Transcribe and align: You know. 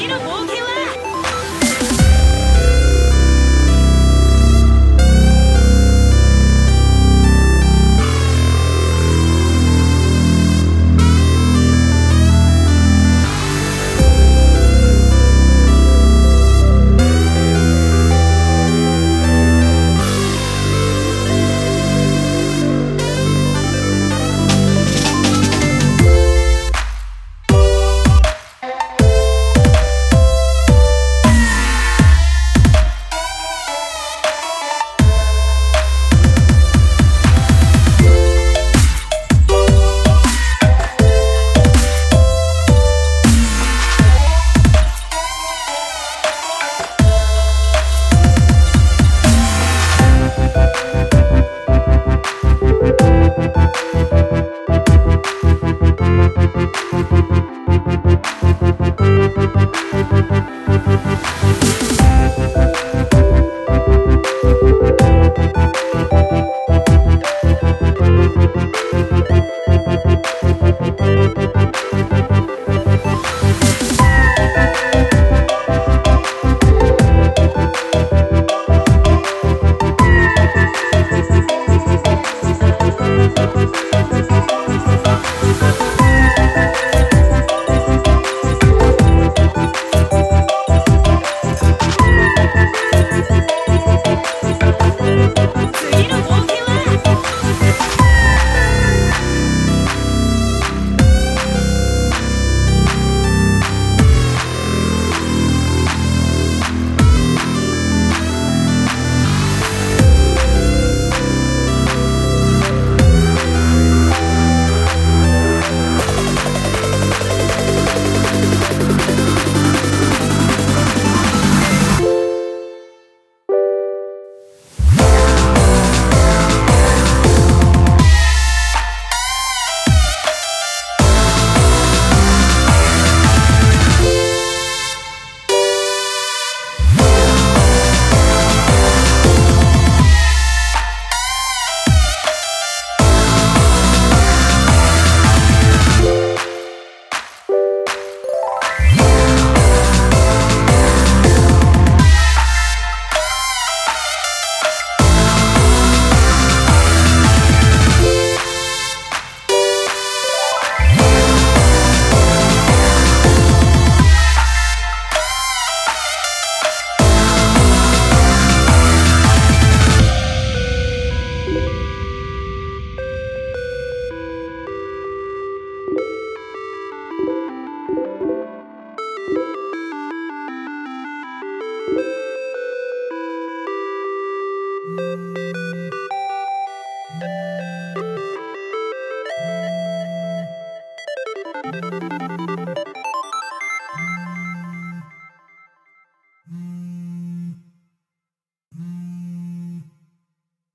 You 0.00 0.08
know. 0.08 0.29